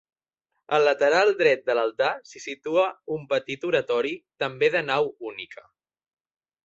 Al 0.77 0.83
lateral 0.87 1.33
dret 1.41 1.61
de 1.69 1.75
l'altar 1.79 2.09
s'hi 2.29 2.41
situa 2.45 2.87
un 3.17 3.29
petit 3.35 3.69
oratori 3.73 4.15
també 4.45 4.71
de 4.77 4.83
nau 4.89 5.11
única. 5.35 5.67